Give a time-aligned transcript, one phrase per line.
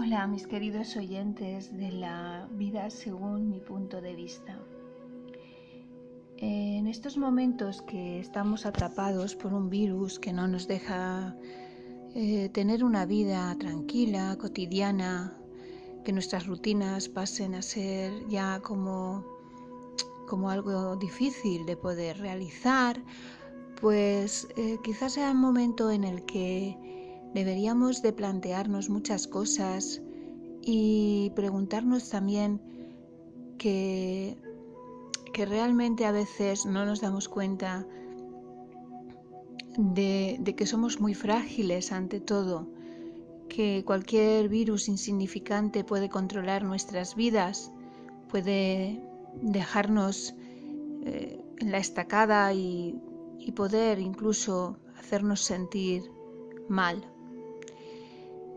[0.00, 4.56] Hola mis queridos oyentes de la vida según mi punto de vista.
[6.36, 11.34] En estos momentos que estamos atrapados por un virus que no nos deja
[12.14, 15.36] eh, tener una vida tranquila, cotidiana,
[16.04, 19.26] que nuestras rutinas pasen a ser ya como,
[20.28, 23.02] como algo difícil de poder realizar,
[23.80, 26.97] pues eh, quizás sea un momento en el que
[27.34, 30.02] Deberíamos de plantearnos muchas cosas
[30.62, 32.60] y preguntarnos también
[33.58, 34.38] que,
[35.32, 37.86] que realmente a veces no nos damos cuenta
[39.76, 42.66] de, que somos muy frágiles ante todo,
[43.48, 47.70] que cualquier virus insignificante puede controlar nuestras vidas,
[48.28, 49.00] puede
[49.42, 50.34] dejarnos
[51.04, 53.00] eh, en la estacada y
[53.54, 56.10] poder incluso hacernos sentir
[56.68, 57.02] mal.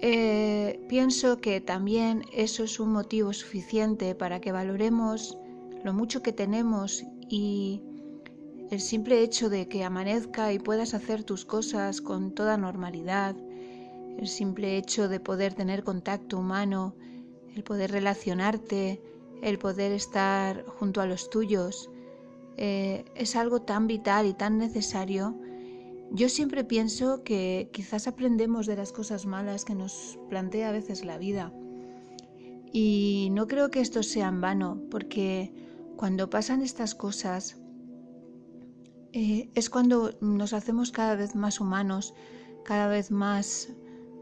[0.00, 5.36] Eh, pienso que también eso es un motivo suficiente para que valoremos
[5.82, 7.82] lo mucho que tenemos y
[8.70, 13.34] el simple hecho de que amanezca y puedas hacer tus cosas con toda normalidad,
[14.18, 16.94] el simple hecho de poder tener contacto humano,
[17.56, 19.02] el poder relacionarte,
[19.42, 21.90] el poder estar junto a los tuyos,
[22.56, 25.38] eh, es algo tan vital y tan necesario
[26.10, 31.04] yo siempre pienso que quizás aprendemos de las cosas malas que nos plantea a veces
[31.04, 31.52] la vida.
[32.72, 35.52] Y no creo que esto sea en vano, porque
[35.96, 37.58] cuando pasan estas cosas
[39.12, 42.14] eh, es cuando nos hacemos cada vez más humanos,
[42.64, 43.70] cada vez más,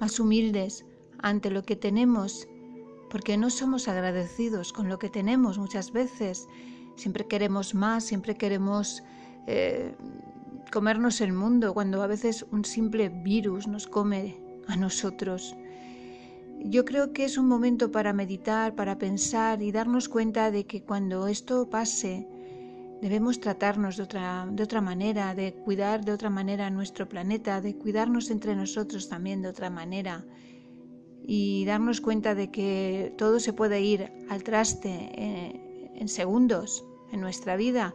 [0.00, 0.84] más humildes
[1.18, 2.48] ante lo que tenemos,
[3.10, 6.48] porque no somos agradecidos con lo que tenemos muchas veces.
[6.96, 9.02] Siempre queremos más, siempre queremos
[9.46, 9.94] eh,
[10.72, 15.54] comernos el mundo cuando a veces un simple virus nos come a nosotros.
[16.64, 20.82] Yo creo que es un momento para meditar, para pensar y darnos cuenta de que
[20.82, 22.26] cuando esto pase
[23.02, 27.76] debemos tratarnos de otra, de otra manera, de cuidar de otra manera nuestro planeta, de
[27.76, 30.24] cuidarnos entre nosotros también de otra manera
[31.24, 37.20] y darnos cuenta de que todo se puede ir al traste eh, en segundos en
[37.20, 37.94] nuestra vida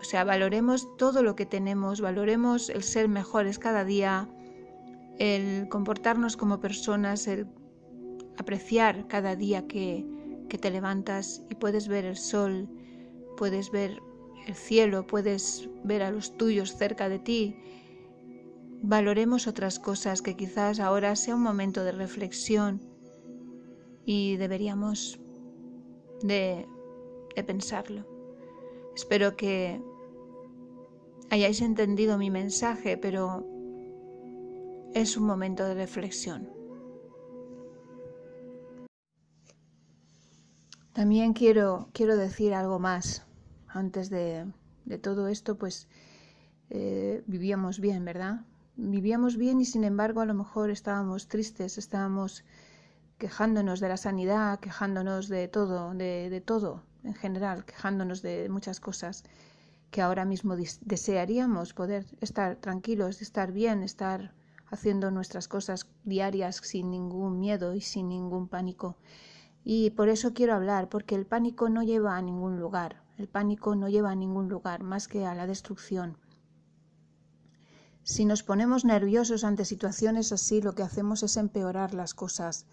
[0.00, 4.28] o sea, valoremos todo lo que tenemos, valoremos el ser mejores cada día,
[5.18, 7.46] el comportarnos como personas, el
[8.38, 10.06] apreciar cada día que,
[10.48, 12.68] que te levantas y puedes ver el sol,
[13.36, 14.00] puedes ver
[14.46, 17.56] el cielo, puedes ver a los tuyos cerca de ti.
[18.82, 22.80] Valoremos otras cosas que quizás ahora sea un momento de reflexión
[24.04, 25.18] y deberíamos
[26.22, 26.66] de,
[27.34, 28.15] de pensarlo.
[28.96, 29.78] Espero que
[31.28, 33.46] hayáis entendido mi mensaje, pero
[34.94, 36.48] es un momento de reflexión.
[40.94, 43.26] También quiero, quiero decir algo más.
[43.68, 44.46] Antes de,
[45.02, 45.88] todo esto, pues
[46.70, 48.46] eh, vivíamos bien, ¿verdad?
[48.76, 52.44] Vivíamos bien y sin embargo a lo mejor estábamos tristes, estábamos
[53.18, 58.80] quejándonos de la sanidad, quejándonos de todo, de, de todo, en general, quejándonos de muchas
[58.80, 59.24] cosas
[59.90, 64.34] que ahora mismo desearíamos poder estar tranquilos, estar bien, estar
[64.70, 68.96] haciendo nuestras cosas diarias sin ningún miedo y sin ningún pánico.
[69.64, 73.74] Y por eso quiero hablar, porque el pánico no lleva a ningún lugar, el pánico
[73.74, 76.18] no lleva a ningún lugar más que a la destrucción.
[78.02, 82.66] Si nos ponemos nerviosos ante situaciones así, lo que hacemos es empeorar las cosas.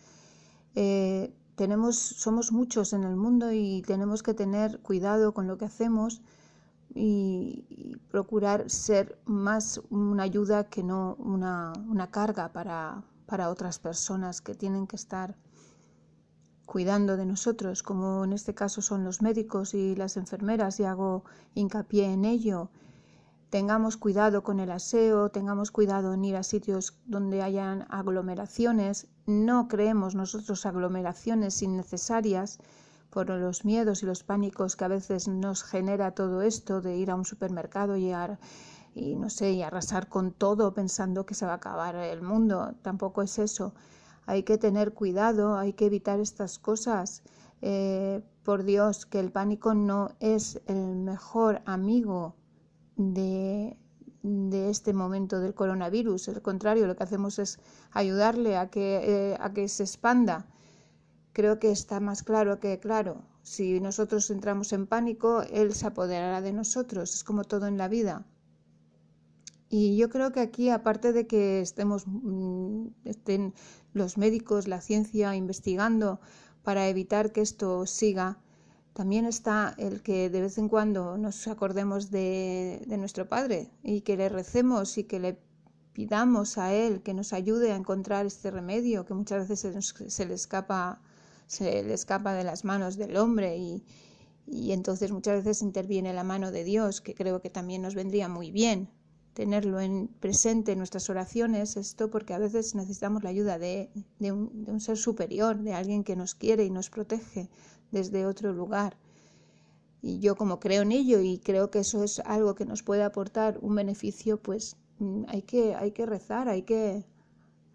[0.76, 5.66] Eh, tenemos, somos muchos en el mundo y tenemos que tener cuidado con lo que
[5.66, 6.22] hacemos
[6.94, 14.42] y, procurar ser más una ayuda que no una, una carga para, para otras personas
[14.42, 15.36] que tienen que estar
[16.66, 21.24] cuidando de nosotros, como en este caso son los médicos y las enfermeras, y hago
[21.56, 22.70] hincapié en ello
[23.54, 29.68] tengamos cuidado con el aseo, tengamos cuidado en ir a sitios donde hayan aglomeraciones, no
[29.68, 32.58] creemos nosotros aglomeraciones innecesarias
[33.12, 37.12] por los miedos y los pánicos que a veces nos genera todo esto de ir
[37.12, 38.12] a un supermercado y,
[38.96, 42.74] y no sé, y arrasar con todo pensando que se va a acabar el mundo,
[42.82, 43.76] tampoco es eso.
[44.26, 47.22] Hay que tener cuidado, hay que evitar estas cosas.
[47.62, 52.36] Eh, por Dios, que el pánico no es el mejor amigo
[52.96, 53.78] de,
[54.70, 56.30] este momento del coronavirus.
[56.30, 57.60] Al contrario, lo que hacemos es
[57.92, 60.48] ayudarle a que, eh, a que se expanda.
[61.34, 63.24] Creo que está más claro que claro.
[63.42, 67.14] Si nosotros entramos en pánico, Él se apoderará de nosotros.
[67.14, 68.26] Es como todo en la vida.
[69.70, 73.56] Y yo creo que aquí, aparte de que estemos, mm, estén
[73.92, 76.20] los médicos, la ciencia investigando
[76.62, 78.38] para evitar que esto siga,
[78.94, 84.16] también está el que de vez en cuando nos acordemos de, nuestro Padre y que
[84.18, 85.40] le recemos y que le
[85.94, 90.34] pidamos a Él que nos ayude a encontrar este remedio que muchas veces se, le
[90.34, 91.02] escapa
[91.48, 93.84] se le escapa de las manos del hombre y,
[94.48, 98.28] y entonces muchas veces interviene la mano de Dios que creo que también nos vendría
[98.28, 98.90] muy bien
[99.34, 104.80] tenerlo en presente en nuestras oraciones, esto porque a veces necesitamos la ayuda de, un,
[104.80, 107.50] ser superior, de alguien que nos quiere y nos protege
[107.94, 108.98] desde otro lugar.
[110.02, 113.04] Y yo como creo en ello y creo que eso es algo que nos puede
[113.04, 117.06] aportar un beneficio, pues mm, hay que, hay que rezar, hay que,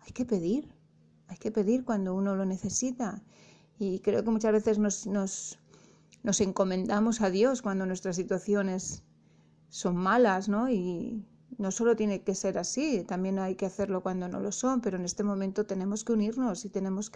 [0.01, 0.69] hay que pedir,
[1.29, 3.23] hay que pedir cuando uno lo necesita.
[3.79, 5.59] Y creo que muchas veces nos, nos,
[6.23, 9.05] nos encomendamos a Dios cuando nuestras situaciones
[9.71, 10.69] son malas, ¿no?
[10.69, 11.25] Y,
[11.59, 14.97] no solo tiene que ser así, también hay que hacerlo cuando no lo son, pero
[14.97, 17.11] en este momento tenemos que unirnos y tenemos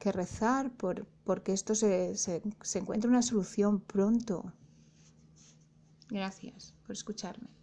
[0.00, 4.52] que, rezar por, porque esto se, se, se encuentre una solución pronto.
[6.08, 7.59] Gracias por escucharme.